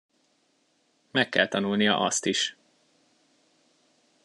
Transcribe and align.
Meg 1.11 1.29
kell 1.29 1.47
tanulnia 1.47 1.99
azt 1.99 2.25
is. 2.25 2.57